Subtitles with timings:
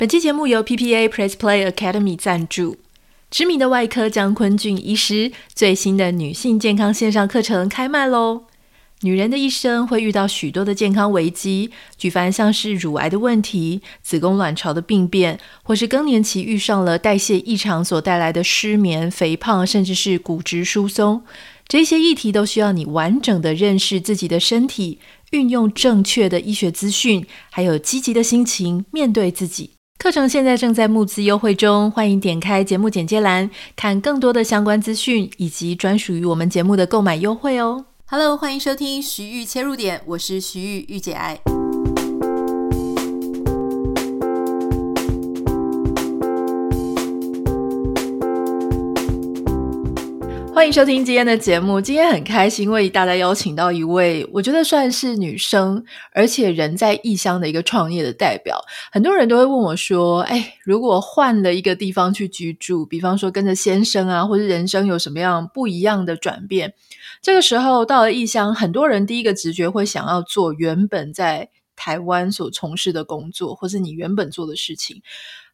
[0.00, 2.78] 本期节目由 PPA Press Play Academy 赞助。
[3.30, 8.44] 知名的外科江坤俊医师最新的女性健康线上课程开卖喽！
[9.02, 21.22] 女人的一生会遇到许多的健康危机，举凡像是乳癌的问题、子宫卵巢的病变，或是更年期遇上了代谢异常所带来的失眠、肥胖，甚至是骨质疏松，
[21.68, 24.98] 这些议题都需要你完整的认识自己的身体，
[25.32, 29.72] 运用正确的医学资讯，还有积极的心情面对自己。
[30.00, 37.84] 课程现在正在募资优惠中，欢迎点开节目简介栏看更多的相关资讯以及专属于我们节目的购买优惠哦。
[38.06, 41.38] Hello，欢迎收听徐玉切入点，我是徐玉玉姐爱。
[50.60, 51.80] 欢迎收听今天的节目。
[51.80, 58.62] 今天很开心为大家邀请到一位，我觉得算是女生，而且人在异乡的一个创业的代表。
[58.92, 66.74] 很多人都会问我说：“哎，如果换了一个地方去居住，比方说跟着先生啊，或者人生有什么样不一样的转变？
[67.22, 75.00] 这个时候到了异乡，很多人第一个直觉会想要做原本在台湾所从事的工作，或是你原本做的事情。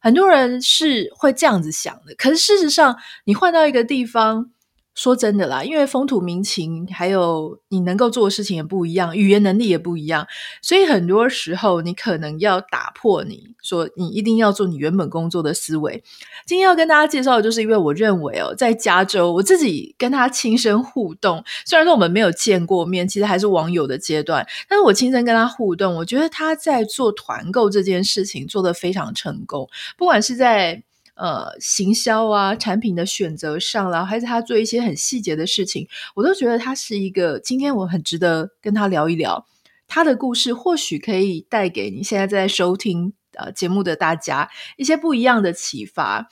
[0.01, 2.13] 很多人是会这样子想的。
[2.17, 4.51] 可是事实上，你换到一个地方。”
[4.97, 10.27] 说真的啦，因为风土民情，还有你能够做的事情也不一样，语言能力也不一样，
[10.63, 16.03] 所以很多时候你可能要打破你说你一定要做你原本工作的思维。
[16.47, 30.81] 今天要跟大家介绍的就是因为我认为哦，在加州，我自己跟他亲身互动，虽然说我们没有见过面，其实还是网友的阶段，但是我亲身跟他互动，我觉得他在做团购这件事情做得非常成功，不管是在。
[31.17, 37.39] 呃，行销啊，产品的选择上啦，还是他做一些很细节的事情，我都觉得他是一个。
[37.39, 39.45] 今天我很值得跟他聊一聊
[39.87, 46.29] 他的故事，或许可以带给你现在在收听呃节目的大家一些不一样的启发。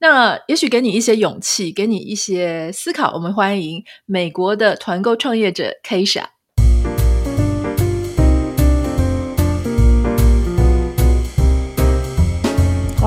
[0.00, 3.14] 那也许给你一些勇气，给你一些思考。
[3.14, 6.37] 我们欢迎美国的团购创业者 Kisha。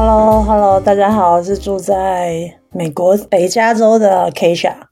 [0.03, 4.87] Hello，Hello，hello, 大家好，我是住在美国北加州的 Keisha。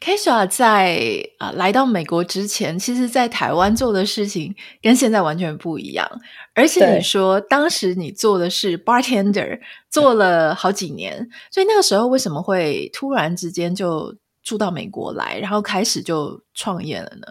[0.00, 0.96] Keisha 在
[1.36, 6.10] 啊、呃、来到美国之前，其实在台湾做的事情跟现在完全不一样。
[6.54, 9.60] 而且你说当时你做的是 bartender，
[9.90, 17.26] 做了好几年，所以那个时候为什么会突然之间就住到美国来，然后开始就创业了呢？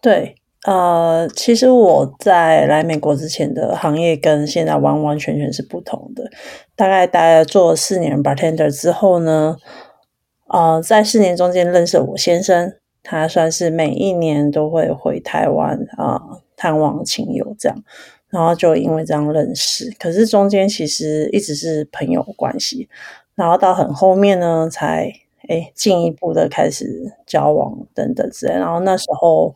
[0.00, 0.34] 对。
[0.66, 6.30] 呃，其实我在来美国之前的行业跟现在完完全全是不同的。
[6.76, 9.56] 大概大概做了四年 bartender 之后呢，
[10.48, 16.20] 呃，在四年中间认识我先生，他算是每一年都会回台湾啊、
[16.56, 17.82] 探望亲友这样，
[18.30, 19.90] 然后就因为这样认识。
[19.98, 22.88] 可是中间其实一直是朋友关系，
[23.34, 25.12] 然后到很后面呢，才
[25.48, 28.52] 诶进一步的开始交往等等之类。
[28.54, 29.52] 然后那时候。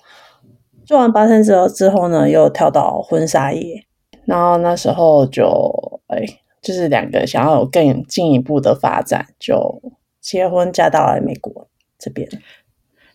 [0.86, 3.84] 做完八天之后之后呢，又跳到婚纱业，
[4.24, 6.24] 然后那时候就哎，
[6.62, 9.82] 就是两个想要有更进一步的发展，就
[10.20, 11.66] 结婚嫁到了美国
[11.98, 12.28] 这边。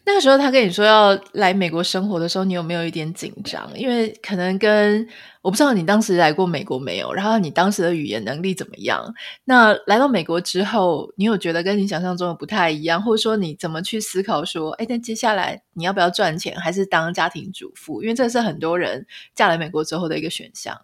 [0.04, 3.72] 那个时候他跟你说要来美国生活的时候，你有没有一点紧张？
[3.78, 5.08] 因为可能跟
[5.42, 9.14] 我不知道你当时来过美国没有，然后你当时的语言能力怎么样？
[9.46, 18.02] 那来到美国之后，你有觉得跟你想象中的不太一样，或者说你怎么去思考说，哎，那接下来你要不要赚钱，还是当家庭主妇？
[18.02, 20.82] 因为这是很多人嫁来美国之后的一个选项。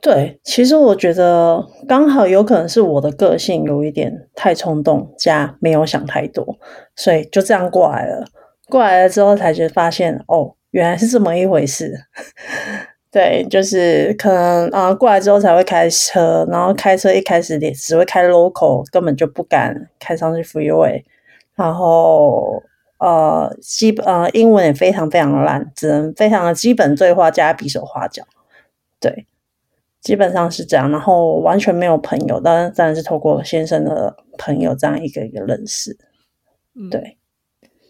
[0.00, 6.56] 对，其实我觉得刚好有可能是我的个性有一点太冲动，加没有想太多，
[6.94, 8.24] 所以就这样过来了。
[8.68, 11.92] 过来了之后才觉发现，哦，原来是这么一回事。
[13.10, 21.02] 对，就是可能啊，过来之后才会开车，然后开车一开始也只会开 local，根本就不敢开上去 freeway。
[21.56, 22.62] 然后
[22.98, 28.22] 呃，基本呃，英文也非常非常的烂，只能非常的基本对话加比手画脚。
[29.00, 29.26] 对。
[30.00, 35.96] 基本上是这样，然后完全没有朋友，当然当然是透过先生的朋友这样一个一个认识。
[36.90, 37.18] 对，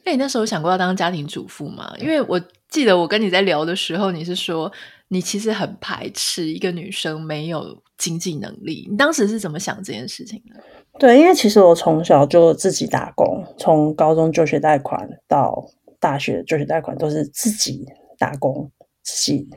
[0.05, 1.95] 那、嗯、你那时候想过要当家庭主妇吗？
[1.99, 2.41] 因为我
[2.71, 4.73] 记得我跟你在聊的时候，你是说
[5.09, 8.89] 你其实很排斥一个女生没有经济能力。
[8.91, 10.55] 你当时是怎么想这件事情的？
[10.99, 15.65] 对，因为其实我从小就自己打工，从高中就学贷款到
[16.01, 17.87] 大学就学贷款都是自己
[18.19, 18.71] 打工
[19.03, 19.49] 自己。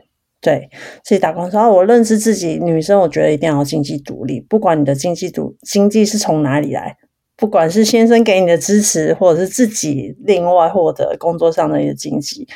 [0.42, 0.68] 对，
[1.04, 1.48] 自己打工。
[1.52, 6.98] 然后我认识自己，女生我觉得一定要经济独立，不管你的经济独经济是从哪里来，
[7.36, 12.48] 不管是先生给你的支持，或者是自己另外获得工作上的一个经济，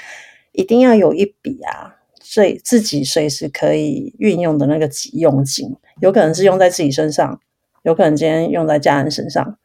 [0.52, 7.40] 一定要有一笔啊，所以自己随时可以运用的那个急用金，有可能是用在自己身上，
[7.84, 9.58] 有可能今天用在家人身上。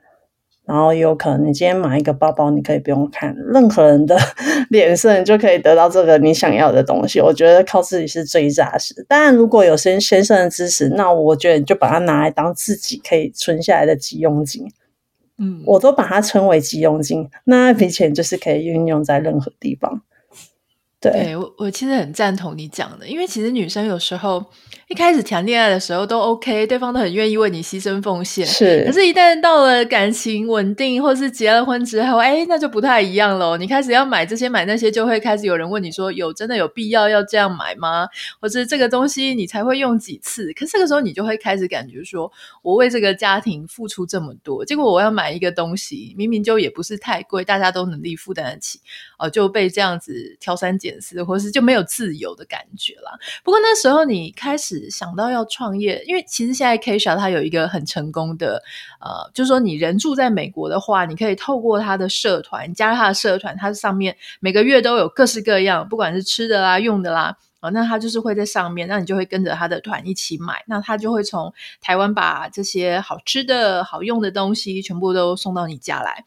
[0.70, 4.16] 然后也有可能，你今天买一个包包，你可以不用看任何人的
[4.70, 7.20] 脸色，你就可以得到这个你想要的东西。
[7.20, 9.04] 我觉得靠自己是最扎实。
[9.08, 14.70] 当然，如果有先先生的支持，那我觉得你就把它拿来当自己可以存下来的急用金。
[15.38, 20.02] 嗯，我都把它称为急用金，那笔钱就是可以运用在任何地方。
[21.00, 24.44] 对，对，我我其实很赞同你讲的，因为其实女生有时候。
[24.90, 28.44] 一开始谈恋爱的时候都 OK，对方都很愿意为你牺牲奉献。
[28.44, 33.56] 是，可是，一旦到了感情稳定，或是结了婚之后，哎，那就不太一样了。
[33.56, 38.08] 你开始要买这些买那些，就会开始有人问你说：“有真的有必要要这样买吗？”
[38.42, 40.52] 或是这个东西你才会用几次？
[40.54, 48.80] 可是这个时候你就会开始感觉说：“我为这个家庭付出这么多，结果我要买一个东西，明明就也不是太贵，大家都能力负担得起，
[49.20, 53.16] 哦、呃，就被这样子挑三拣四，或是就没有自由的感觉了。
[53.44, 54.79] 不过那时候你开始。
[54.88, 58.62] 想到要创业，因为其实现在 Kisha 他有一个很成功的，
[59.00, 76.24] 呃，就是说你人住在美国的话，你可以透过他的社团加入他的社团，他上面每个月都有各式各样，不管是吃的啦、用的啦，啊、那他就是会在上面，那你就会跟着他的团一起买，那他就会从台湾把这些好吃的好用的东西全部都送到你家来。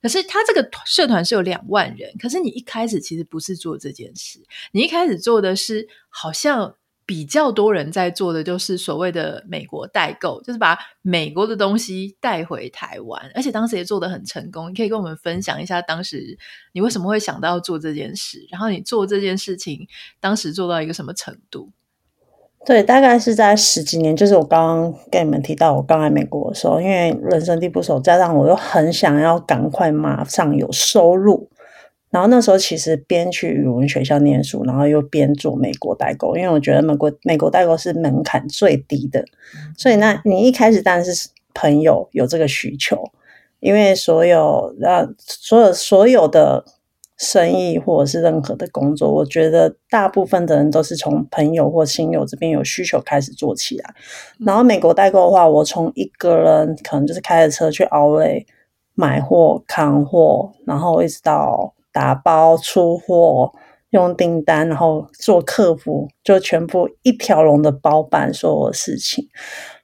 [0.00, 4.40] 可是他这个社团是有两万人，可是你一开始其实不是做这件事，
[4.72, 6.74] 你一开始做的是好像。
[7.10, 14.70] 比较多人在做的就是所谓的美国代购，就是把美国的东西带回台湾，而且当时也做得很成功。
[14.70, 16.38] 你可以跟我们分享一下当时
[16.72, 19.88] 你为什么会想到做这件事，然后你做这件事情
[20.20, 21.70] 当时做到一个什么程度？
[22.64, 31.50] 对，大概是在十几年，就是我刚刚跟你们提到我刚来美国的时候，因为人生地不熟，加上我又很想要赶快马上有收入。
[32.10, 39.24] 然后那时候其实边去语文学校念书，然后又边做美国代购，因为我觉得美国美国代购是门槛最低的，
[39.78, 43.00] 所以那你一开始当然是朋友有这个需求，
[43.60, 46.64] 因为所有呃所有所有的
[47.16, 53.94] 生意或者是任何的工作，我觉得大部分的人都是从朋友或亲友这边有需求开始做起来。
[54.44, 58.46] 然后美国代购的话，我从一个人可能就是开着车去 Outlet
[58.94, 61.72] 买货扛货，然后一直到。
[61.92, 63.52] 打包出货，
[63.90, 69.28] 用订单，然后做客服，就全部一条龙的包办所有事情，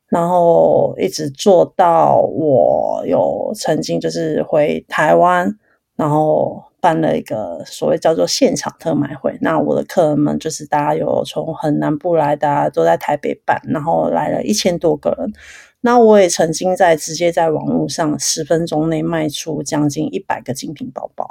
[0.09, 5.59] 然后一直做到我有曾经就是回台湾，
[5.97, 9.37] 然后办了一个所谓叫做现场特卖会。
[9.41, 15.33] 那我的客人们就是大家有从很南部来的，大家都在台北办，然后来了一千多个人。
[15.81, 21.29] 那我也曾经在直接在网络上十分钟内卖出将近一百个精品包包。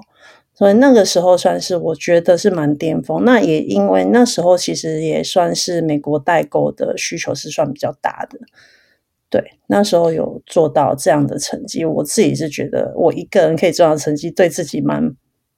[0.58, 3.26] 所以那个时候算是我觉得是蛮巅峰。
[3.26, 8.40] 那也因为那时候其实也算是美国代购的需求是算比较大的，
[9.30, 15.14] 对，那时候有做到这样的成绩，我自己是觉得我一个人可以做到成绩，对自己蛮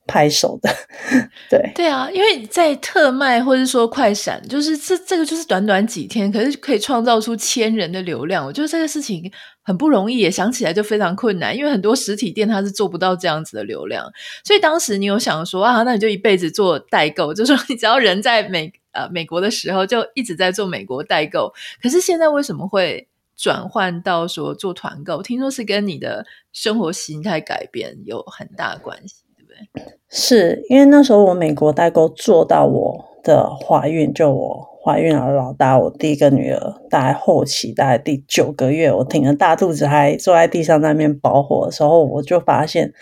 [0.07, 0.69] 拍手的。
[1.47, 9.31] 对对啊，因为在特卖或者说快闪，就是这这个就是短短几天，可是可以创造出千人的流量，我觉得这个事情。
[9.67, 14.09] 很不容易，也想起来就非常困难，因为很多实体店它是做不到这样子的流量。
[14.45, 21.51] 所以当时你有想说啊，那你就一辈子做代购，就说你只要人在美呃美国的时候，就一直在做美国代购。
[21.83, 25.21] 可是现在为什么会转换到说做团购？
[25.21, 29.93] 听说是跟你的生活形态改变有很大关系，对不对？
[30.07, 34.76] 是因为那时候我美国代购做到我的怀孕，就我。
[34.87, 42.93] 怀孕了，老大，我第一个女儿，大概后期，大概第九个月，我挺着大肚子还坐在地上那边包火的时候，我就发现，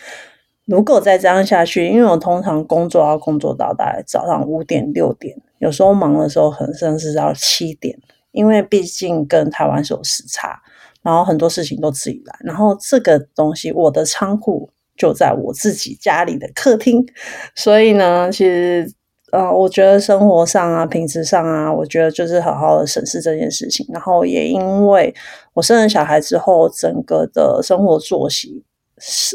[0.66, 7.96] 如果再这样下去，因为我通常工作要工作到大概早上五点六点，有时候忙的时候很甚至到七点，
[8.32, 10.60] 因为毕竟跟台湾是有时差，
[11.04, 17.06] 然后很多事情都自己来，然后这个东西我的仓库就在我自己家里的客厅，
[17.54, 18.92] 所以呢，其实。
[19.36, 23.86] 呃，我觉得生活上啊，品质上啊，我觉得就是好好的审视这件事情。
[23.90, 25.14] 然后也因为
[25.54, 28.64] 我生了小孩之后，整个的生活作息，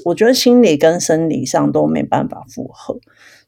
[0.06, 2.98] 我觉得心理跟生理上都没办法负荷，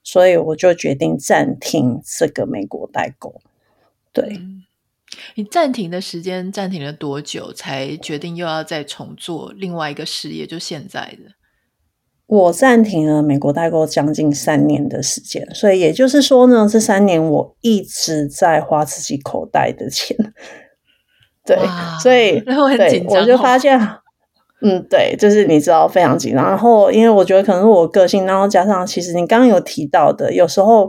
[0.04, 3.40] 所以我就决定暂停这个美国代购。
[4.12, 4.38] 对。
[5.34, 10.46] 你暂停的时间暂停了多久，才决定又要再重做另外一个事业？
[10.46, 11.32] 就现在的。
[12.26, 20.16] 我暂停了美国代购将近三年的时间，所以也就是说呢，这三年我一直在花自己口袋的钱。
[21.44, 21.58] 对，
[22.00, 23.76] 所以对，我就发现，
[24.62, 26.44] 嗯，对，就是你知道非常紧张。
[26.44, 30.88] 然后，因为我觉得可能是我个性，然后加上其实你刚刚有提到的，有时候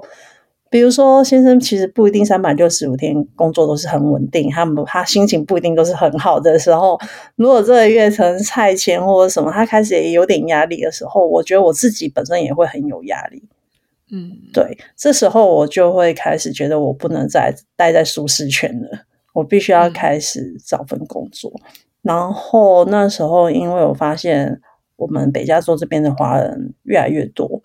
[0.74, 7.00] 比如说，先生其实不一定三百六十五天工作都是很稳定，他们他心情不一定都是很好的时候。
[7.36, 13.44] 如果这个月成菜钱或者什么，他开始也有点压力的时候，我觉得我自己本身也会很有压力。
[14.12, 19.02] 嗯，对，这时候我就会开始觉得我不能再待在舒适圈了，
[19.34, 21.52] 我必须要开始找份工作。
[21.54, 21.70] 嗯、
[22.02, 24.60] 然后那时候，因为我发现
[24.96, 27.62] 我们北加州这边的华人越来越多。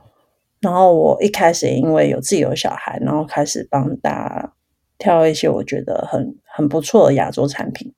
[0.61, 4.53] 然后我一开始也因为有自己有小孩，然后开始帮大家
[4.99, 7.95] 挑一些我觉得很很不错的亚洲产品，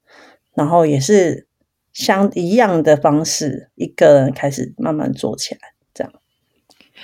[0.54, 1.46] 然后也是
[1.92, 5.60] 相一样的方式，一个人开始慢慢做起来。
[5.94, 6.12] 这样，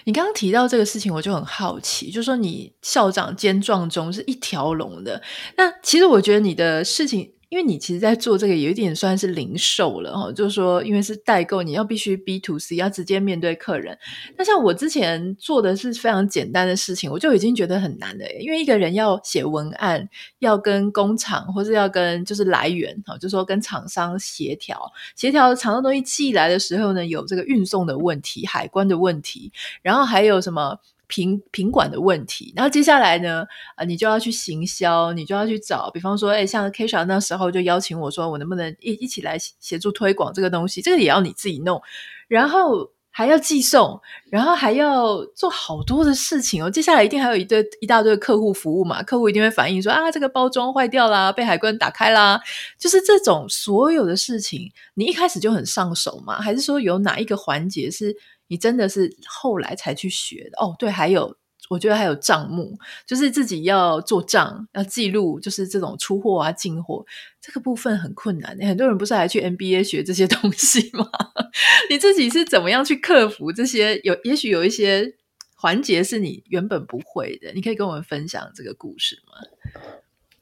[0.05, 5.23] 你刚刚提到这个事情，我就很好奇，就说你校长兼壮中是一条龙的，
[5.57, 7.33] 那其实我觉得你的事情。
[7.49, 13.97] 因为你其实，在做这个有一点算是零售了哈，就是说，因为是代购，你要必须 B to C，要直接面对客人。
[14.37, 18.25] 那像我之前做的是非常简单的事情，我就已经觉得很难了。
[18.41, 20.09] 因为一个人要写文案，
[20.41, 30.79] 要跟工厂或者要跟就是来源哈，就是说跟厂商协调，协调厂商东西寄来的时候呢，有这个运送的问题、海关的问题，然后还有什么？
[31.09, 33.45] 品品管的问题，然后接下来呢，
[33.77, 40.83] 啊，你就要去行销，你就要去找，比方说，哎，像 Kesha 那时候就邀请我说，我能不能一一起来协助推广这个东西？
[40.83, 41.81] 这个也要你自己弄，
[42.29, 46.71] 然后还要寄送，然后还要做好多的事情哦。
[46.71, 52.39] 接下来一定还有一堆一大堆的客户服务嘛，客户一定会反映说啊，这个包装坏掉啦，被海关打开啦，
[52.79, 56.39] 就是这种所有的事情，你一开始就很上手吗？
[56.43, 58.15] 还是说有哪一个环节是？
[58.49, 60.77] 你真的是后来才去学的哦？
[60.79, 61.35] 对，还有，
[61.69, 67.05] 我觉得还有账目，就是自己要做账，要记录，就是这种出货啊、进货
[67.41, 68.57] 这个部分很困难。
[68.61, 71.09] 很多人不是还去 MBA 学这些东西吗？
[71.91, 73.99] 你自己是怎么样去克服这些？
[74.05, 75.15] 有，也许有一些
[75.55, 79.81] 环节是你原本不会的，你可以跟我们分享这个故事吗？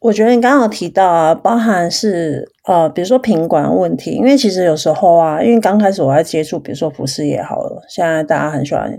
[0.00, 8.94] 我觉得你刚刚有提到啊，包含是呃，比如说品管问题，因为其实有时候啊，因为刚开始我在接触，比如说服饰也好了，现在大家很喜欢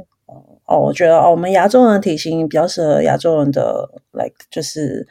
[0.65, 5.07] 哦，我觉得哦，我们亚洲人的体型比较适合亚洲人的，like 就是。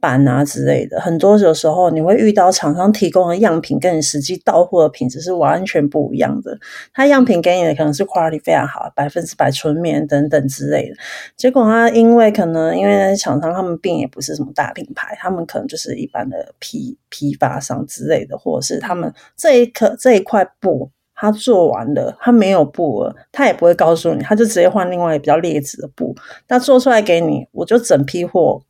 [0.00, 6.58] 版啊之类的，很多有时候你会遇到厂商提供的样品跟你实际到货的品质是完全不一样的。
[6.92, 10.96] 他样品给你的可能是 quality 非常好，百分之百纯棉等等之类的，
[11.38, 26.14] 结果他因为可能因为那些厂商他们并也不是什么大品牌，他们可能就是一般的批批发商之类的，或者是他们这一颗这一块布他做完了，他没有布了，他也不会告诉你，他就直接换另外一个比较劣质的布，
[26.46, 28.62] 他做出来给你，我就整批货。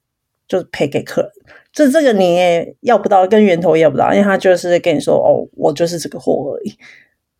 [0.46, 1.30] 就是赔给客人，
[1.72, 6.76] 这这个你也要不到，跟源头也要不到，因为他就是跟你说哦，我就是这个货而已，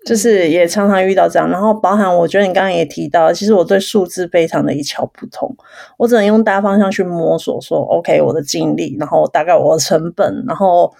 [0.06, 1.50] 就是也常常遇到这样。
[1.50, 5.54] 然后包含我觉得你刚刚也提到，其实我对数字非常的一窍不通，
[5.99, 10.90] 我只能用大方向去摸索说，说 OK 我的精力，然后大概我的成本，然后。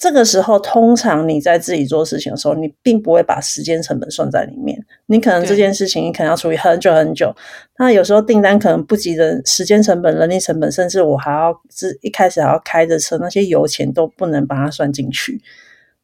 [0.00, 4.82] 这个时候，通常你在自己做事情的时候，你并不会把时间成本算在里面。
[5.04, 7.30] 你可能这件事情，你可能要处理很久很久。
[7.78, 15.38] 那有时候订单可能不及的时间成本、人力成本，甚至我还要是一开始还要开着车，那些油钱都不能把它算进去。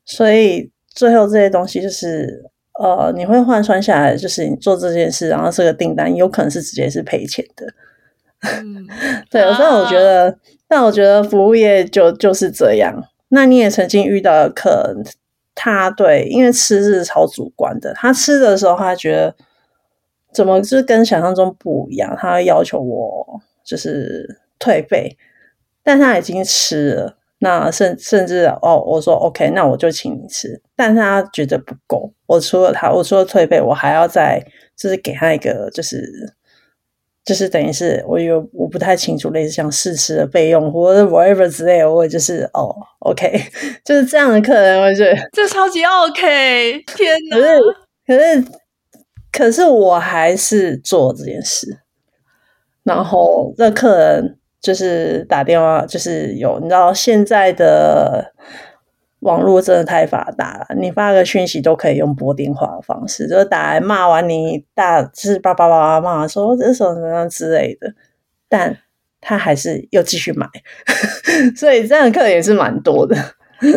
[0.05, 2.45] 所以最后这些东西就是，
[2.79, 7.67] 呃，你会换算下来，就是你做这件事，然后这个订单有可能是直接是赔钱的。
[8.43, 8.87] 嗯，
[9.33, 9.41] 对。
[9.59, 10.35] 但我觉得，啊、
[10.69, 13.03] 但我觉得服务业就就是这样。
[13.29, 15.05] 那你也曾经遇到客人，
[15.55, 19.35] 他对，因为吃是超主观的，他吃的时候他觉得
[20.33, 25.17] 怎么是跟想象中不一样，他要求我就是退费，
[25.83, 34.41] 但他已经吃了，那甚甚至哦，我说 OK，那我就请你吃，但他觉得不够，我除了他，我除了退费，我还要再
[34.77, 36.35] 就是给他一个就是。
[37.27, 43.39] 就是等于是，我有我不太清楚，类似像试吃的费用或者 whatever 之类的，我就是哦，OK，
[43.85, 47.37] 就是这样的客人，我觉得 这超级 OK，天 哪！
[47.37, 47.61] 可是
[48.07, 48.45] 可是
[49.33, 51.81] 可是我还是做这件事，
[52.85, 58.33] 然后那客人就是打电话，就是有你知道现在的。
[59.21, 67.93] 网络真的太发达了，你发个讯息都可以用拨电话的方式，就是打来骂完你大，就是叭叭叭叭骂说这什么什么之类的，
[68.49, 68.77] 但
[69.21, 70.47] 他还是又继续买，
[71.57, 73.17] 所以这样的客人也是蛮多的。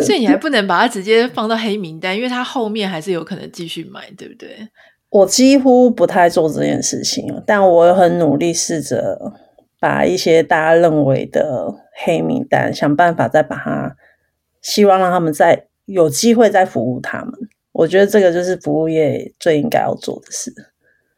[0.02, 4.68] 所以你还不能把它直接放到黑名单，因为他后面还是有可能继续买，对不对？
[5.08, 9.32] 我几乎不太做这件事情，但我很努力试着
[9.80, 11.72] 把一些大家认为的
[12.04, 13.96] 黑名单，想办法再把它。
[14.62, 17.32] 希望让他们在有机会再服务他们，
[17.72, 20.52] 我觉得这个就是服务业最应该要做的事。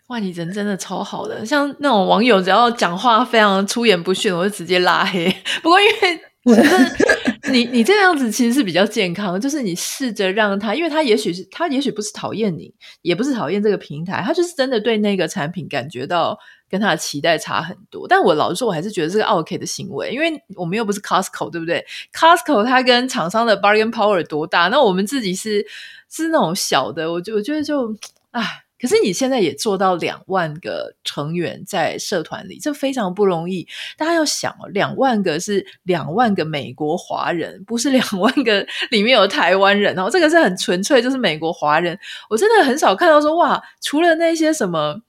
[0.08, 5.34] 哇，你人真的超好的，像那种网友只要讲话非常出言不逊，我就直接拉黑。
[5.62, 18.08] 不过因为我觉得你你这样子其实是比较健康，就是你试着让他，因为他也许是他也许不是讨厌你，也不是讨厌这个平台，他就是真的对那个产品感觉到跟他的期待差很多。
[18.08, 24.68] 但我老实说，我还是觉得这个 OK 的行为，因为我们又不是 Costco，对不对？Costco 它跟厂商的 bargain power 多大？
[24.68, 25.64] 那我们自己是
[26.08, 27.96] 是那种小的，我就我觉得就
[28.32, 28.64] 唉。
[28.82, 33.66] 可是你现在也做到两万个成员在社团里，这非常不容易。
[33.96, 40.10] 大家要想哦，两万个是两万个美国华人，不是两万个里面有台湾人哦。
[40.10, 41.96] 这个是很纯粹，就是美国华人。
[42.28, 45.00] 我真的很少看到说哇，除了那些什么。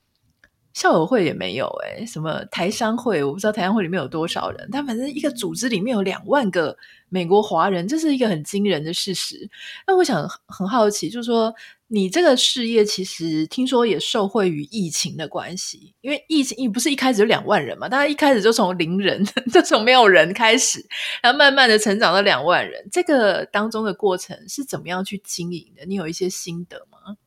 [0.74, 6.76] 校友会也没有哎、什么台商会，我不知道台商会里面有多少人，但反正一个组织里面有两万个
[7.10, 9.50] 美国华人，这是一个很惊人的事实。
[9.88, 11.54] 那我想很好奇，就是说
[11.88, 17.88] 你这个事业其实听说也受惠于疫情的关系，因为疫情，不是一开始就两万人嘛？
[17.88, 20.84] 大家一开始就从零人， 就从没有人开始，
[21.22, 25.86] 然后慢慢的成长到两万人，这个当中的过程是怎么样去经营的？
[25.86, 27.18] 你有一些心得吗？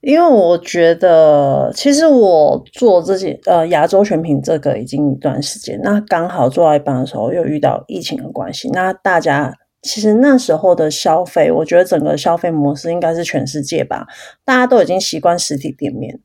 [0.00, 14.06] 因为我觉得，其实我做自己呃亚洲选品这个已经一段时间，那刚好做到一半的时候又遇到疫情的关系，那大家其实那时候的消费，我觉得整个消费模式应该是全世界吧，
[14.44, 16.18] 大家都已经习惯实体店面，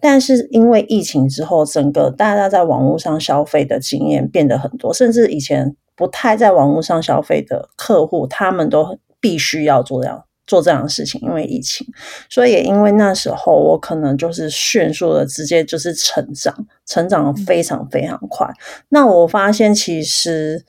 [0.00, 10.25] 但是因为疫情之后，整个大家在网络上消费的经验变得很多，甚至以前不太在网络上消费的客户，他们都必须要做这样。
[10.46, 11.84] 做这样的事情，因为疫情，
[12.30, 16.54] 所以也因为那时候我可能就是迅速的直接就是成长，
[16.86, 18.48] 成长的非常非常快。
[18.90, 20.64] 那我发现其实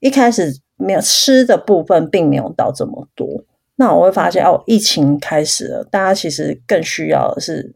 [0.00, 3.44] 一开始没有吃的部分并没有到这么多。
[3.76, 7.74] 那我会发现哦，疫情开始了，大家其实更需要的是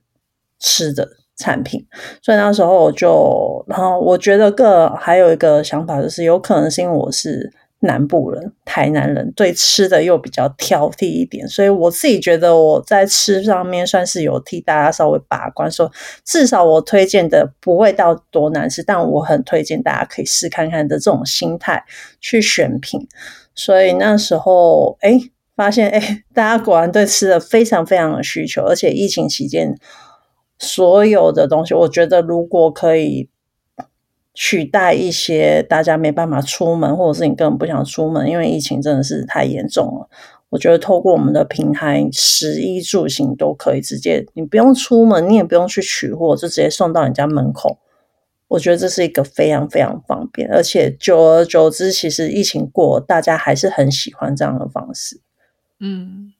[0.59, 1.07] 吃的
[1.37, 1.87] 产品。
[2.23, 7.53] 所以那时候我就，然后我觉得个还有一个想法就是，有可能是因为我是。
[7.81, 15.91] 南部人、台南人对吃的又比较挑剔一点，所以我自己觉得我在吃上面算是有替大家稍微把关，说
[16.25, 21.85] 至少我推荐的不会到多难吃，但我很推荐大家可以试看看的这种心态
[22.21, 23.07] 去选品。
[23.55, 25.21] 所以那时候，哎，
[25.55, 29.79] 发现哎，大家果然对吃的非常非常的需求，而且疫情期间
[30.59, 33.29] 所有的东西，我觉得如果可以。
[34.35, 40.09] 取代一些大家没办法出门，或者是你根本不想出门，因为疫情真的是太严重了。
[40.51, 47.79] 我觉得透过我们的平台，食衣住行都可以直接，你不用出门，你也不用去取货，就直接送到你家门口。
[48.49, 55.21] 我觉得这是一个非常非常方便，而且久而久之，其实疫情过，大家还是很喜欢这样的方式。
[55.81, 56.33] 嗯。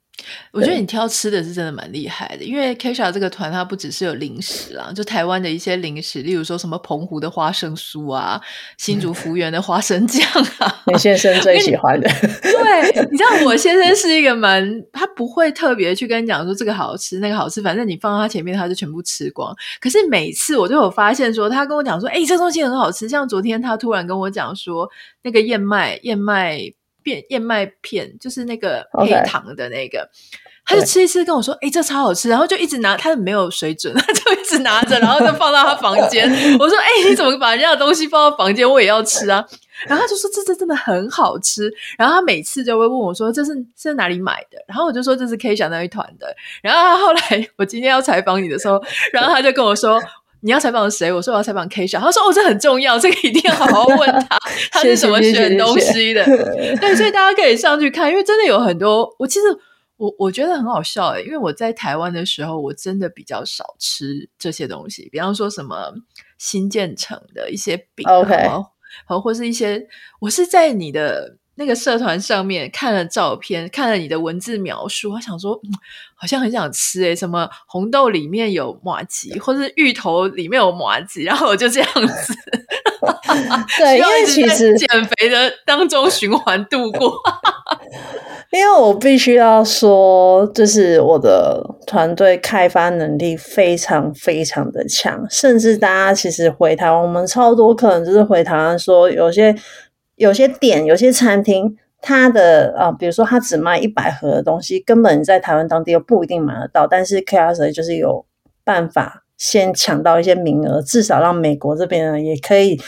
[0.53, 8.41] 我觉得你挑吃的是真的蛮厉害的，因为 Kesha 这个团它不只是有零食啊，就台湾的一些零食，例如说什么澎湖的花生酥啊，
[8.77, 10.27] 新竹福源的花生酱
[10.59, 12.09] 啊， 你先生最喜欢的。
[12.43, 19.55] 对，你知道我先生是一个蛮，他不会特别去跟你讲说这个好吃那个好吃，反正你放到他前面他就全部吃光。
[19.81, 23.09] 可是每次我都有发现说，他跟我讲说，哎，这东西很好吃。
[23.09, 24.89] 像昨天他突然跟我讲说，
[25.23, 26.73] 那个燕麦燕麦。
[27.31, 30.09] 燕麦片就是那个黑糖的那个.
[30.71, 36.31] 他就吃一吃跟我说：“哎、欸，这超好吃。”然后就一直拿，他没有水准，他 就一直拿着，然后就放到他房间。
[36.61, 38.69] 我说：“哎、欸，你怎么把人家的东西放到房间？
[38.71, 39.43] 我也要吃啊！”
[39.89, 48.79] 然后他就说：“这这真的很好吃。”然后他每次就会问我说：“这是是哪里买的？”然后我就说：“这是 Kesha 那一团的。”然后他后来 我今天要采访你的时候，
[49.11, 49.99] 然后他就跟我说。
[50.41, 51.13] 你要采访谁？
[51.13, 51.99] 我说我要采访 Kesha。
[51.99, 54.39] 他说：“哦，这很重要，这个一定要好好问他，
[54.71, 56.25] 他是怎么选东西的。
[56.25, 59.09] 谢谢谢谢”对，所以大家可以上去看，因为真的有很多。
[59.19, 59.47] 我其实
[59.97, 65.93] 我我觉得很好笑诶，因为我在台湾的时候，我真的比较少吃这些东西，比方说什么
[66.39, 68.65] 新建成的一些饼，OK，然
[69.07, 69.87] 后或是一些，
[70.21, 71.37] 我是在你的。
[71.59, 75.71] 那个社团上面看了照片，看了你的文字描述，我想说，嗯，
[76.15, 82.33] 好像很想吃诶，什么红豆里面有麻糬，或是芋头里面有麻糬，然后我就这样子，
[83.77, 87.13] 对， 因为其实减肥的当中循环度过。
[88.51, 99.55] 因为我必须要说，就是我的团队开发能力非常非常的强，甚至大家其实回台湾，我们超多可能就是回台湾说有些。
[100.19, 106.87] 有些店、有些餐厅，它的啊，比如说它只卖一百盒的东西，根本在台湾当地又不一定买得到。
[106.87, 108.27] 但是 KSA 就是有
[108.65, 112.81] 办法先抢到一些名额，至少让美国这边呢也可以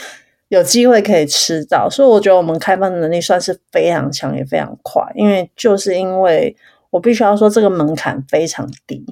[0.49, 1.89] 有机会可以吃到。
[1.89, 5.01] 所以我觉得我们开放的能力算是非常强，也非常快。
[5.15, 6.55] 因为就是因为
[6.89, 9.05] 我必须要说这个门槛非常低，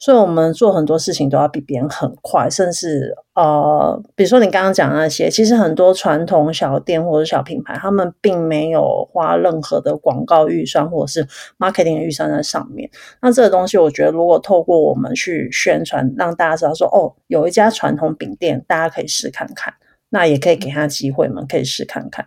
[0.00, 12.88] 所以我们做很多事情都要比别人很快，甚至呃，比如说你刚刚讲那些，其实很多传统小店或者小品牌，他们并没有花任何的广告预算或者是 marketing 的预算在上面。
[13.20, 19.74] 那这个东西，我觉得如果透过我们去宣传，让大家知道说，哦，有一家传统饼店，大家可以试看看，
[20.08, 22.24] 那也可以给他机会嘛，可以试看看。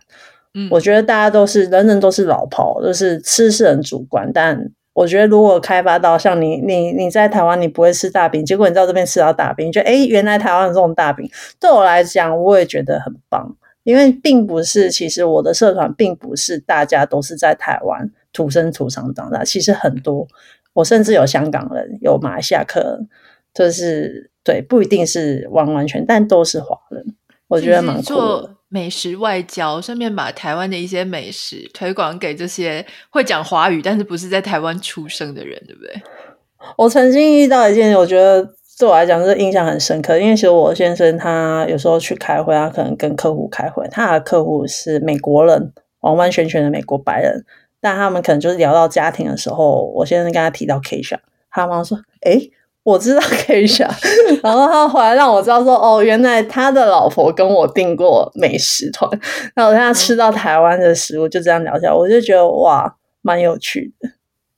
[0.54, 4.70] 嗯，我觉得大家都是人人都是老炮，就是吃是很主观，但。
[4.94, 11.28] 我觉得，如果开发到像你、你、你在台湾，你不会吃大饼，结果你在这边吃到大饼，就诶，原来台湾有这种大饼，
[11.60, 13.54] 对我来讲，我也觉得很棒。
[13.82, 20.26] 因为并不是，其实我的社团并不是大家都是在台湾土生土长长大，其实很多，
[20.72, 23.08] 我甚至有香港人，有马来西亚客人，
[23.52, 27.04] 就是对，不一定是完完全，但都是华人，
[27.48, 28.56] 我觉得蛮酷的。
[28.74, 36.02] 美食外交，顺便把台湾的一些美食推广给这些会讲华语但是不是在台湾出生的人，对不对？
[36.76, 38.42] 我曾经遇到一件，我觉得
[38.76, 47.44] 对我来讲是印象很深刻，因为其实我先生他有时候去开会，他可能跟客户开会，他的客户是美国人，完完全全的美国白人，
[47.80, 52.50] 但他们可能就是聊到家庭的时候，我先生跟他提到 Kia，他妈说：“诶。”
[52.84, 53.88] 我知道可以选
[54.42, 59.10] 然后他回来让我知道说，哦，原来他的老婆跟我订过美食团，
[59.54, 64.10] 然后他吃到台湾的食物，就这样聊起来，我就觉得哇，蛮有趣的。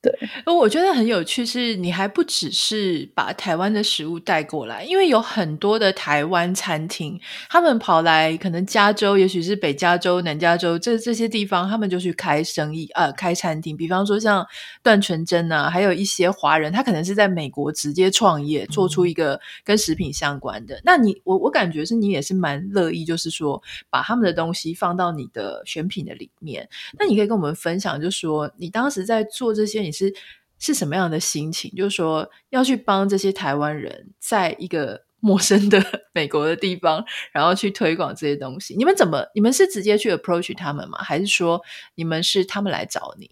[0.06, 13.76] 对，我觉得很有趣，是你还不只是把台湾的食物带过来，因为有很多的台湾餐厅，他们跑来可能加州，也许是北加州、南加州这这些地方，他们就去开生意，呃，开餐厅。
[13.76, 14.46] 比方说像
[14.80, 20.76] 段纯真啊，还有一些华人，他可能是在美国直接创业，做出一个跟食品相关的。
[20.76, 26.68] 嗯、那你，我我感觉是你也是蛮乐意，就是说把他们的东西放到你的选品的里面。
[26.96, 29.95] 那你可以跟我们分享，就是说你当时在做这些，你。
[29.96, 30.14] 是
[30.58, 31.70] 是什么样的心情？
[31.76, 35.82] 就是说要去帮这些台湾人，在一个 陌生的
[36.12, 38.76] 美国的地方，然后去推广这些东西。
[38.76, 39.24] 你们怎么？
[39.34, 40.98] 你们是直接去 approach 他们吗？
[40.98, 41.60] 还是说
[41.94, 43.30] 你们是他们来找你？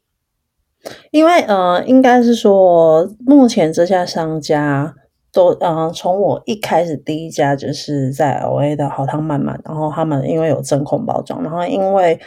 [1.13, 4.95] 因为呃，应该是说，目前这家商家
[5.33, 12.21] 都呃，从我一开始第一家就是在 LA 的好汤满满，然后他们因为有真空包装，然后因为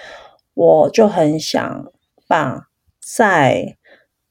[0.54, 1.86] 我就很想
[2.28, 2.70] 把
[3.00, 3.78] 在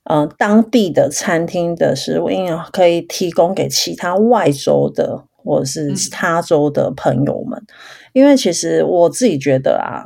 [0.09, 7.59] 呃，当地的餐厅的食物，因为可以提供给其他外州的或者是他州的朋友们。
[7.59, 7.67] 嗯。
[8.13, 10.05] 因为其实我自己觉得啊，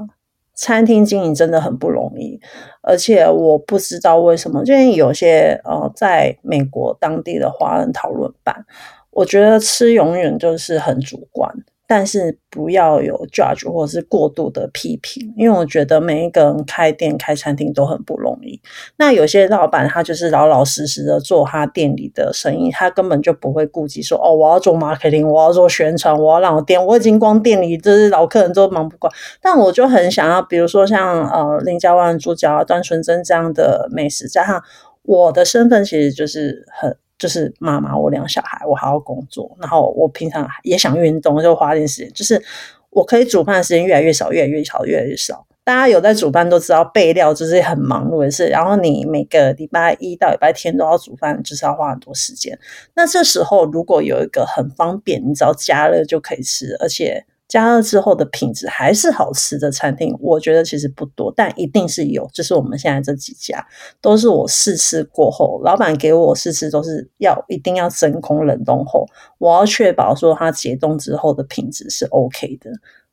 [0.54, 2.40] 餐厅经营真的很不容易，
[2.82, 8.64] 而且我不知道为什么，因为有些呃，在美国当地的华人讨论版，
[9.10, 11.54] 我觉得吃永远就是很主观。
[11.92, 18.61] 但是不要有 judge 或是过度的批评，因为我觉得每一个人开店开餐厅都很不容易。
[18.96, 29.11] 那有些老板他就是老老实实的做他店里的生意，他根本就不会顾及说哦，我要做 marketing，我要做宣传，我要让我店，我已经光店里就是老客人都忙不过。
[29.42, 34.62] 但我就很想要，比如说像呃林家万猪脚、段纯真这样的美食，加上
[35.03, 36.96] 我的身份其实就是很。
[37.20, 42.11] 就是妈妈，我两小孩，我还要工作，然后我平常也想运动，就花点时间。
[42.14, 42.42] 就是
[42.88, 45.46] 我可以煮饭的时间越来越少，越来越少，越来越少。
[45.62, 48.48] 大家有在煮饭都知道，备料就是很忙碌的事。
[48.48, 52.59] 然后你每个礼拜一到礼拜天都要煮饭，就是要花很多时间。
[52.94, 57.26] 那这时候如果有一个很方便，你只要加热就可以吃，而且。
[57.50, 62.24] 加热之后的品质还是好吃的餐厅，我觉得其实不多，但一定是有。
[62.32, 63.66] 就是我们现在这几家，
[64.00, 69.04] 都是我试吃过后，老板给我试吃都是要一定要真空冷冻后，
[69.38, 72.70] 我要确保说它解冻之后的品质是 OK 的，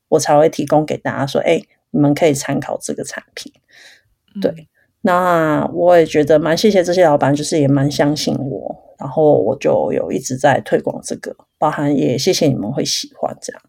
[0.08, 3.52] 我才会提供给大家说，哎，你们可以参考这个产品。
[4.40, 4.66] 对，嗯、
[5.00, 13.60] 那我也觉得蛮谢谢这些老板，就是也蛮相信我，然后我就有一直在推广这个，包含也谢谢你们会喜欢这样。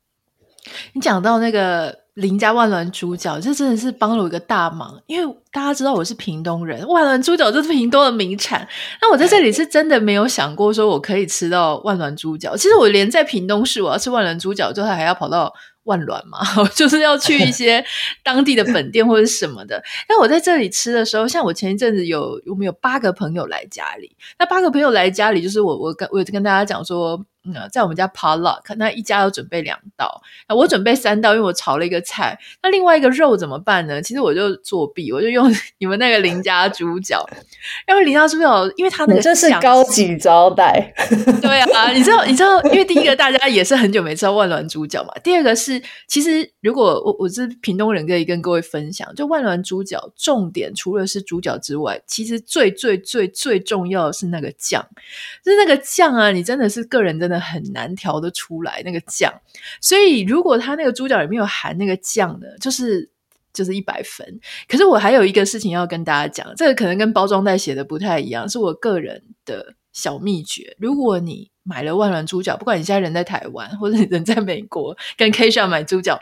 [0.93, 8.67] 你讲到那个林家万峦猪脚，这真的是帮了我一个大忙，因为大家知道我是屏东人，万峦猪脚就是屏东的名产。
[9.01, 12.57] 那我在这里是真的没有想过说我可以吃到万峦猪脚。
[12.57, 15.53] 其实我连在屏东市，我要吃万峦猪脚，之后还要跑到
[15.83, 16.39] 万峦嘛，
[16.75, 17.83] 就是要去一些
[18.21, 19.81] 当地的本店或者什么的。
[20.07, 27.25] 但我在这里吃的时候，像我前一阵子有我们有八个朋友来家里，那八个朋友来家里，就是我我跟我跟大家讲说。
[27.45, 32.37] 嗯，在我们家 potluck，那一家要准备两道，那我准备三道，因为我炒了一个菜。
[32.61, 34.01] 那另外一个肉怎么办呢？
[34.01, 35.49] 其实我就作弊，我就用
[35.79, 37.25] 你们那个林家猪脚，
[37.87, 40.93] 因为林家猪脚，因为他那个这是高级招待。
[41.41, 45.13] 对啊，你知道，你知道，因为第一个大家也是很久没吃到万峦猪脚嘛。
[45.23, 54.85] 第二个是，其实如果我我是屏东人，可以跟各位分享，就万峦猪脚，重点除了是猪脚之外，其实最最最最重要的是那个酱，
[55.43, 59.31] 就是那个酱啊，你真的是个人真的很难调得出来那个酱，
[59.79, 63.07] 所以如果它那个猪脚里面有含那个酱的，就是
[63.53, 64.39] 就是一百分。
[64.67, 70.75] 可是我还有一个事情要跟大家讲，这个可能跟包装袋写的不太一样，是我个人的小秘诀。
[70.79, 76.19] 如果你买了万峦猪脚，不管你现在人在台湾或者你人在美国，跟 Keisha 买猪脚，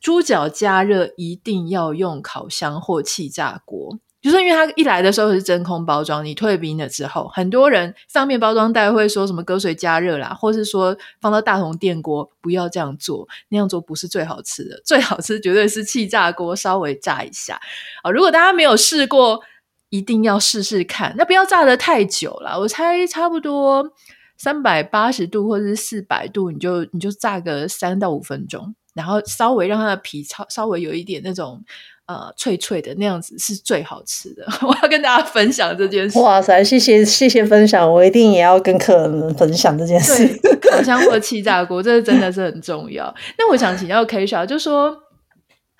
[0.00, 4.00] 猪脚加热一定要用烤箱或气炸锅。
[4.22, 17.60] 就是因为它一来的时候是真空包装，你退冰了之后，很多人上面包装袋会说什么隔水加热啦，或是说放到大同电锅，不要这样做，那样做不是最好吃的，最好吃绝对是气炸锅稍微炸一下。
[18.04, 19.40] 啊，如果大家没有试过，
[19.88, 23.92] 一定要试试看，那不要炸得太久了，我猜差不多
[24.38, 31.64] 三百八十度或者是四百度，你就你就炸个三到五分钟，然后稍微让它的皮稍稍微有一点那种。
[32.06, 34.44] 呃，脆脆的那样子是最好吃的。
[34.66, 36.18] 我要跟大家分享这件事。
[36.18, 40.28] 哇塞，谢谢谢谢分享，我一定也要跟客人们分享这件事。
[40.70, 43.14] 烤箱或气炸锅，这真的是很重要。
[43.38, 44.96] 那我想请教 Keisha，就说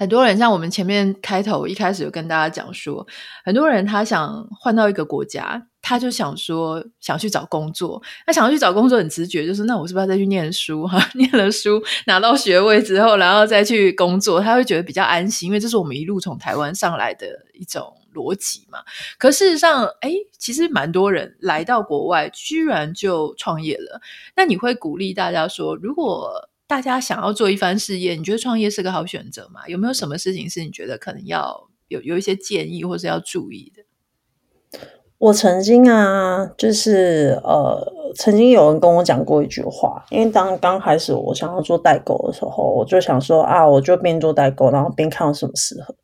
[0.03, 3.07] 很多人像我们前面开头一开始有跟大家讲说，
[3.45, 5.67] 很多人他想换到一个国家。
[5.85, 8.01] 他就想说，想去找工作。
[8.25, 10.87] 他想要去找工作，很直觉就是，那我是不是要再去念书？
[10.87, 18.79] 哈， 念了书，拿到学位之后，然后再去工作，他会觉得比较安心，因为这是我们一路从台湾上来的一种逻辑嘛。
[19.19, 24.01] 可事实上，哎，其实蛮多人来到国外，居然就创业了。
[24.37, 29.61] 那你会鼓励大家说，如果大家想要做一番事业，你觉得创业是个好选择吗？
[29.69, 34.81] 有没有什么事情是你觉得可能要有有一些建议，或是要注意的？
[35.19, 45.95] 我曾经啊，就是呃，曾经有人跟我讲过一句话，因为当刚开始我想要做代购的时候，我就想说啊，我就边做代购，然后边看什么适合。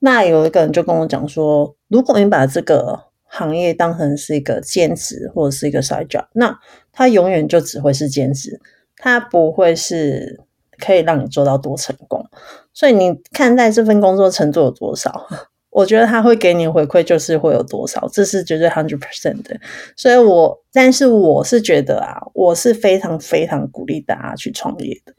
[0.00, 6.58] 那有一个人就跟我讲说，如果你把这个行业当成是一个兼职或者是一个 side job，那
[6.90, 8.60] 它永远就只会是兼职，
[8.98, 10.40] 它不会是
[10.78, 12.24] 可以让你做到多成功。
[12.72, 15.26] 所以你看待这份工作程度有多少？
[15.70, 19.56] 我觉得他会给你回馈，就是会有多少，这是绝对 hundred percent 的。
[19.96, 25.12] 所以我，但是我是觉得啊，我是非常非常鼓励大家去创业的。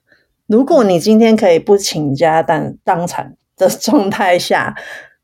[0.47, 4.75] 如果你今天可以不倾家荡荡产的状态下，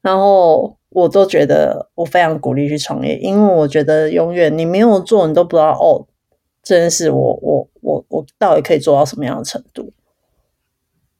[0.01, 6.05] 然后我都觉得我非常鼓励去创业，因为我觉得永远你没有做，你都不知道哦，
[6.65, 9.93] 真是我我我我到底可以做到什么样的程度。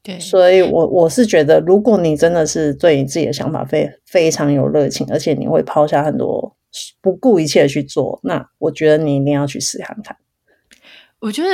[0.02, 6.56] 对，所以我，我我是觉得，如果你真的是对你自己的想法非非常有热情，而且你会抛下很多
[7.02, 10.18] 不顾一切的去做，那我觉得你一定要去试看看。
[11.20, 11.50] 我觉得，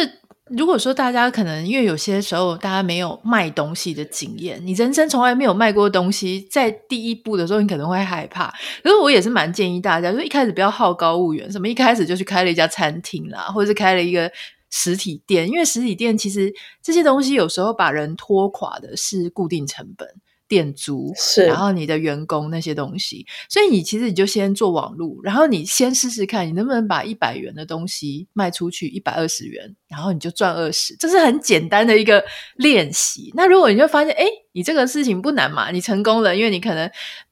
[0.56, 8.54] 如果说大家可能因为有些时候大家没有卖东西的经验，你人生从来没有卖过东西，在第一步的时候你可能会害怕。
[8.84, 14.32] 可是我也是蛮建议大家，就一开始不要好高骛远，什么一开始就去开了一家餐厅啦，或者是开了一个。
[14.74, 16.50] 实体店，因为实体店其实
[16.82, 20.08] 这些东西有时候把人拖垮的是固定成本、
[20.52, 32.22] 店租，是，然后你的员工那些东西，所以你其实你就先做网路，然后你先试试看，你能不能把一百元的东西卖出去一百二十元，然后你就赚二十，这是很简单的一个
[32.58, 33.32] 练习。
[33.34, 36.92] 那如果你就发现，哎，你这个事情不难嘛，你成功了，因为你可能。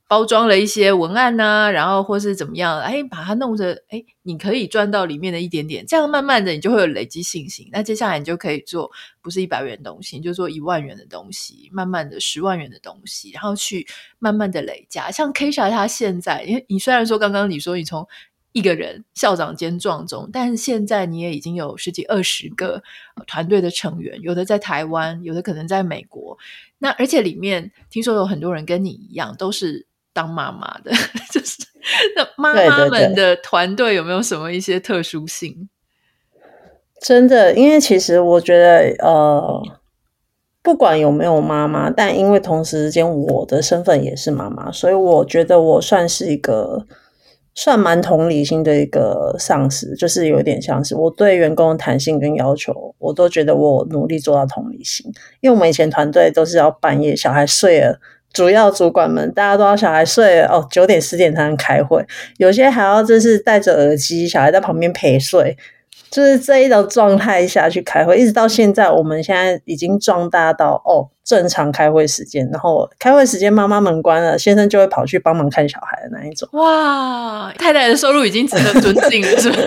[0.10, 7.69] 包装了一些文案呐、然后或是怎么样，哎，把它弄着，哎，你可以赚到里面的一点点，这样慢慢的你就会有累积信心。
[7.72, 8.89] 那接下来你就可以做
[9.22, 13.86] 不是一百元东西，你就做一万元的东西，慢慢的十万元的东西，然后去
[14.17, 15.12] 慢慢的累加。
[15.12, 18.08] 像 Kisha 他现在，因为你虽然说刚刚你说你从
[18.52, 22.82] 一个人校长兼撞钟，但是现在你也已经有十几二十个
[23.28, 26.36] 团队的成员，有的在台湾，有的可能在美国。
[26.80, 29.86] 那而且里面听说有很多人跟你一样，都是。
[30.19, 30.91] 当妈妈的，
[31.32, 31.55] 就是
[32.17, 35.69] 那妈妈们的团队有没有什么一些特殊性？
[36.34, 39.63] 对对对，真的，因为其实我觉得，呃，
[40.62, 46.86] 不管有没有妈妈，但因为同时间我的身份也是妈妈，所以我觉得我算是一个
[47.55, 55.10] 算蛮同理心的一个上司，就是有点像是我对员工的弹性跟要求，我都觉得我努力做到同理心。
[55.39, 58.01] 因为我们以前团队都是要半夜小孩睡了。
[58.34, 62.06] 主要主管们，大家都要小孩睡了哦，九点十点才能开会，
[62.38, 65.58] 有些还要就是戴着耳机，小孩在旁边陪睡，
[66.12, 76.48] 就是这一种状态下去开会，一直到现在，我们现在已经壮大到哦，正常开会时间，然后开会时间妈妈门关了，先生就会跑去帮忙看小孩的那一种。
[76.54, 79.58] 哇，太太的收入已经值得尊敬了，是吧？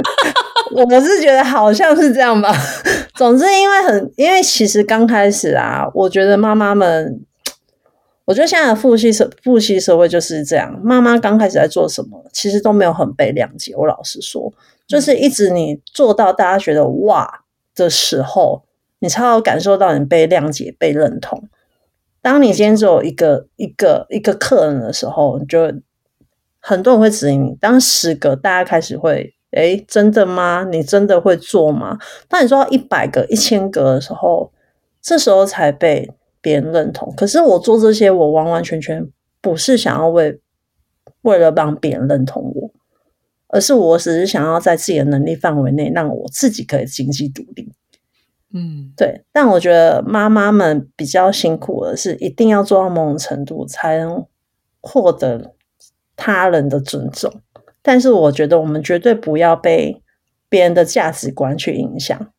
[0.74, 2.54] 我 我是觉得好像是这样吧。
[3.14, 7.20] 总之，因为很，因为其实刚开始啊，我觉得妈妈们，
[8.24, 13.74] 我觉得现在的父系社父系社会就是这样，妈妈刚开始在做什么，其实都没有很被谅解。
[13.76, 14.52] 我老实说，
[14.86, 18.62] 就是一直你做到大家觉得哇的时候，
[19.00, 21.48] 你才有感受到你被谅解、被认同。
[22.20, 25.72] 当你今天只有一个一个一个客人的时候，你就
[26.60, 27.56] 很多人会质疑你。
[27.60, 29.34] 当十个，大家开始会。
[29.50, 30.66] 诶，真的吗？
[30.72, 31.98] 你真的会做吗？
[32.26, 34.50] 当你做到一百个、一千个的时候，
[35.02, 36.10] 这时候才被
[36.42, 37.10] 别人认同。
[37.16, 39.08] 可是我做这些，我完完全全
[39.40, 40.38] 不是想要为
[41.22, 42.70] 为了让别人认同我，
[43.48, 47.72] 而是我只是想要在自己的能力范围内，让我自己可以经济独立。
[48.52, 49.24] 嗯，对。
[49.32, 54.26] 但我觉得妈妈们比较辛苦的是，一定要做到某种程度，才能
[54.82, 55.54] 获得
[56.16, 57.32] 他人的尊重。
[57.80, 60.02] 但是我觉得我们绝对不要被
[60.48, 62.32] 别人的价值观去影响。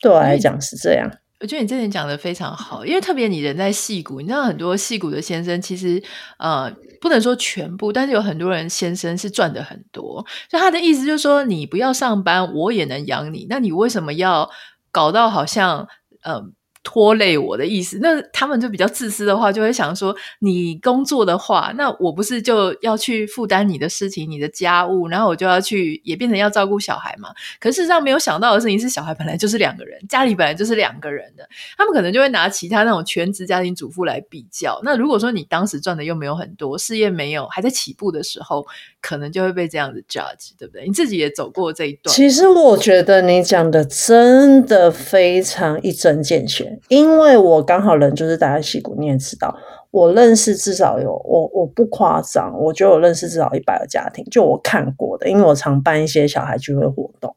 [0.00, 1.10] 对我来讲是这样。
[1.40, 6.02] 我觉得你这点讲的非常好，因为特别你人在戏骨，你知道很多戏骨的先生其实
[6.38, 10.24] 呃不能说全部，但是有很多人先生是赚的很多。
[10.50, 13.46] 就他的意思就是说，你不要上班，我也能养你。
[13.48, 14.50] 那你为什么要
[14.92, 15.88] 搞到好像
[16.22, 16.42] 呃？
[16.82, 27.28] 拖累我的意思，那他们就比较自私的话，就会想说：你工作的话，那我不是就要去负担你的事情、你的家务，然后我就要去，也变成要照顾小孩嘛。
[27.60, 34.80] 可事实上没有想到的事情是，小孩本来就是两个人，家里本来就是两个人的，他们可能就会拿其他那种全职家庭主妇来比较。
[34.82, 38.66] 那如果说你当时赚的又没有很多，事业没有还在起步的时候，
[39.02, 40.86] 可能就会被这样子 judge，对不对？
[40.86, 42.14] 你自己也走过这一段。
[42.14, 46.69] 其实我觉得你讲的真的非常一针见血。
[46.88, 49.54] 因为我刚好人就是待在矽谷，你也知道，
[49.90, 57.34] 我认识至少有我我不夸张，我觉得我认识至少一百个家庭，就我看过的，因为我常办一些小孩聚会活动，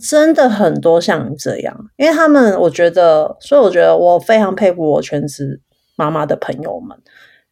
[0.00, 5.60] 真的很多像你这样，因为他们我觉得，所以我觉得我非常佩服我全职
[5.96, 6.96] 妈妈的朋友们，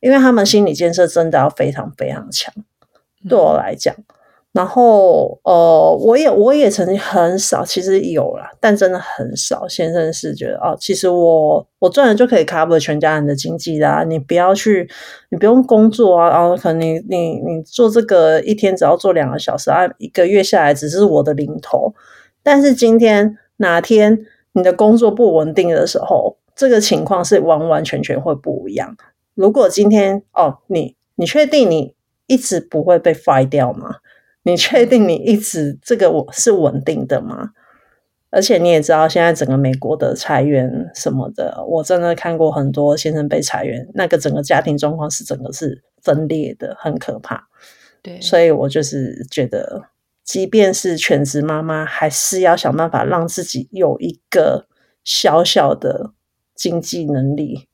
[0.00, 2.52] 因为他们心理建设真的要非常非常强，
[3.28, 3.94] 对我来讲。
[4.50, 9.68] 然后，呃，我也我也曾经很少，其实有啦，但真的很少。
[9.68, 14.88] 先生是觉得哦，其实我我赚了就可以 cover 全家人的经济啦，你不要去，
[15.28, 21.94] 你不用工作啊，然后可能你你你做这个一天只要做两个小时啊，一个月下来只是我的零头。
[22.42, 28.96] 但是今天哪天你的工作不稳定的时候，这个情况是完完全全会不一样。
[29.34, 31.94] 如果今天哦，你你确定你
[32.26, 33.96] 一直不会被 fire 掉吗？
[34.48, 37.50] 你确定你一直这个我是稳定的吗？
[38.30, 47.48] 而且你也知道，现在整个美国的裁员什么的，我真的看过很多先生被裁员，那个整个家庭状况是整个是分裂的，很可怕。
[48.02, 49.82] 对，所以我就是觉得，
[50.24, 54.66] 即便是全职妈妈，还是要想办法让自己有一个
[55.04, 56.12] 小小的
[56.54, 57.68] 经济能力，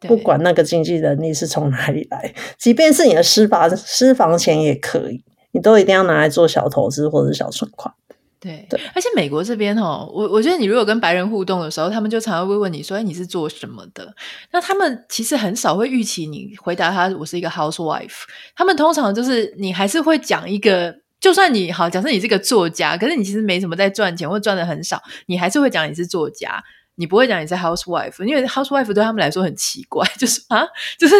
[0.00, 5.24] 不管那个经济能力是从哪里来，即便是你的私房私房钱也可以。
[5.56, 7.90] 你都一定要拿来做小投资或者是小存款，
[8.38, 8.78] 对对。
[8.94, 14.14] 而且美国这边哈，我我觉得你如果跟白人互动的时候，他们就常常会问你说：“哎，你是做什么的？”
[14.52, 26.62] 那他们其实很少会预期你回答他：“我是一个 housewife。”他们通常就是你还是会讲一个，就算你好，假设你是个作家，可是你其实没什么在赚钱或赚的很少，你还是会讲你是作家，
[26.96, 30.66] 你不会讲你是 housewife，因为 housewife 对他们来说很奇怪， 就是啊，
[30.98, 31.14] 就是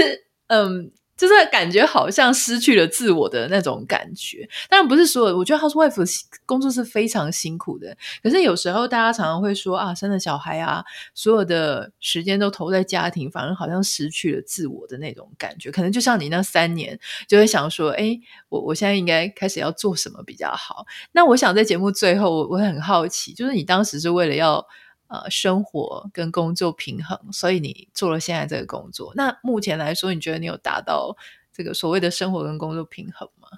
[0.48, 0.92] 嗯。
[1.16, 5.36] 就是感觉好像失去了自我的那种感觉，当然不是所有。
[5.36, 15.70] 我觉得 housewife 工作是非常辛苦的，可是有时候大家常常会说啊，生了小孩啊，所有的时间都投在家庭，反而好像失去了自我的那种感觉。
[15.70, 18.18] 可能就像你那三年，就会想说，哎，
[18.50, 20.84] 我我现在应该开始要做什么比较好？
[21.12, 24.66] 那我想在节目最后，我我很好奇，就是你当时是为了要。
[25.08, 29.12] 呃，生活跟工作平衡，所以你做了现在这个工作。
[29.14, 31.16] 那目前来说，你觉得你有达到
[31.52, 33.48] 这个所谓的生活跟工作平衡吗？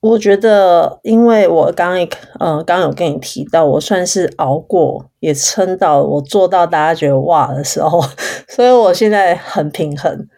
[0.00, 2.08] 我觉得，因为我刚刚
[2.38, 8.00] 呃，刚刚有跟你提到，我算是熬过，也撑到我做到大家觉得哇的时候，
[8.46, 10.28] 所以我现在很平衡。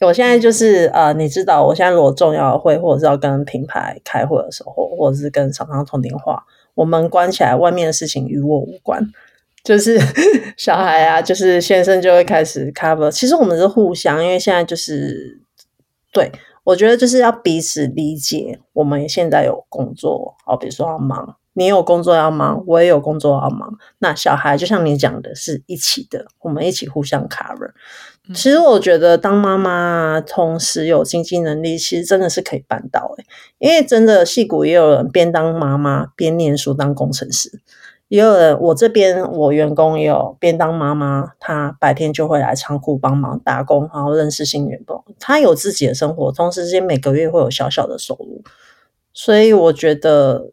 [0.00, 9.04] 我现在就是呃，你知道，我现在如果重要的会，或者是要跟品牌开会的时候，或者是跟厂商通电话，我们关起来，外面的事情与我无关。
[9.68, 10.00] 就是
[10.56, 13.10] 小孩啊，就是先生就会开始 cover。
[13.10, 15.42] 其实我们是互相，因为现在就是
[16.10, 16.32] 对，
[16.64, 18.58] 我觉得就是要彼此理解。
[18.72, 23.78] 我们现在有工作，好，比如说要忙，你有工作要忙，我也有工作要忙。
[23.98, 27.72] 那小孩就像你讲的，是一起的，我们一起互相 cover。
[28.34, 33.24] 其实我觉得当妈妈同时有经济能力，其实真的是可以办到诶。
[33.58, 37.60] 因为真的戏骨也有人边当妈妈边念书当工程师，
[38.08, 45.04] 也有人我这边我员工也有边当妈妈，她白天就会来仓库帮忙打工，然后认识新员工。
[45.18, 48.42] 她有自己的生活，同时之间每个月会有小小的收入，
[49.12, 50.52] 所以我觉得。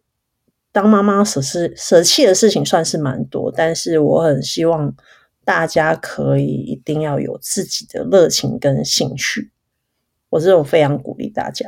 [0.72, 4.94] 当妈妈舍是舍弃的事情算是蛮多，但是我很希望
[5.46, 9.54] 大家可以一定要有自己的热情跟兴趣，
[10.32, 11.66] 我这种非常鼓励大家。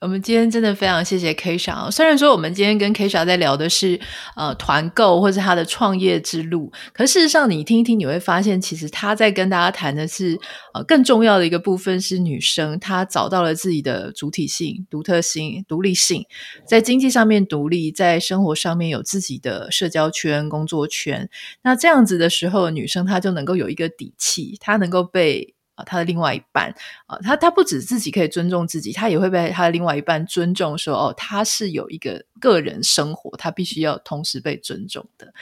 [0.00, 1.90] 我们今天真的非常谢谢 Keisha。
[1.90, 3.98] 虽然说我们今天跟 Keisha 在聊的是
[4.36, 10.38] 呃团购或是他的创业之路，可事实上你听一听，你会发现其实他在跟大家谈的是
[10.72, 16.24] 呃更重要的一个部分是女生她找到了自己的主体性、独特性、独立性，
[16.64, 21.28] 在经济上面独立，在生活上面有自己的社交圈、工作圈。
[21.62, 25.57] 那这样子的时候，女生她就能够有一个底气，她能够被。
[25.78, 26.74] 啊，他的另外一半
[27.06, 35.32] 啊，他他不止自己可以尊重自己，他也会被他的另外一半尊重说，哦，他是有一个个人生活，他必须要同时被尊重的。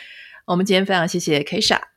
[0.44, 1.95] 我们今天非常谢谢 Kisha。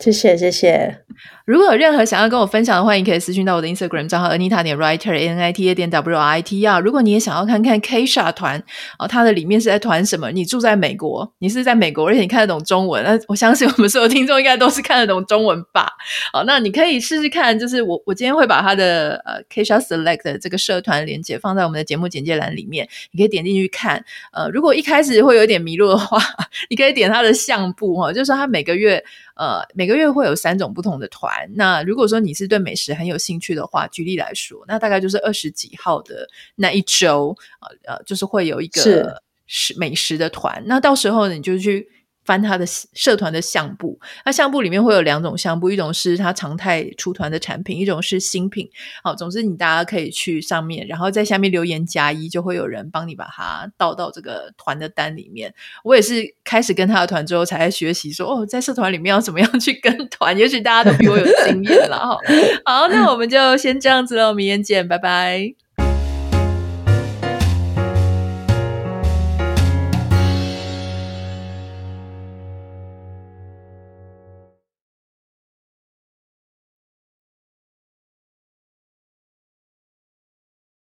[0.00, 0.98] 谢谢谢谢。
[1.46, 6.64] 如果有任何想要跟我分享的话，你可以私讯到我的 Instagram 账号 Anita 点 Writer A N I T A 点 W R I T
[6.64, 6.80] 啊。
[6.80, 8.60] 如果你也想要看看 Kisha 团
[8.98, 10.32] 哦，它的里面是在团什么？
[10.32, 15.88] 你住在美国，你是在美国，而且你看得懂中文，那我相信我们所有听众应该都是看得懂中文吧？
[16.32, 24.04] 好，那你可以试试看，就是我我今天会把他的呃 Kisha Select 的这个社团连接放在我们的节目简介栏里面，你可以点进去看。
[24.32, 26.18] 呃，如果一开始会有点迷路的话，
[26.68, 29.04] 你可以点他的相簿哈，就是说它每个月。
[29.34, 31.48] 呃，每个月会有三种不同的团。
[31.54, 40.62] 那如果说你是对美食很有兴趣的话，举例来说，那大概就是二十几号的那一周，呃呃，就是会有一个是美食的团。
[40.66, 41.88] 那到时候你就去。
[42.24, 48.68] 翻他的社团的相簿，那相簿里面会有两种相簿，一种是他常态出团的产品，一种是新品。
[49.02, 55.54] 好，总之你大家可以去上面，然后在下面留言加一，就会有人帮你把它倒到这个团的单里面。
[55.84, 60.36] 我也是开始跟他的团之后，才学习说哦，在社团里面要怎么样去跟团。
[60.38, 62.18] 也许大家都比我有经验了哈。
[62.64, 65.63] 好，那我们就先这样子了，明天见，拜拜。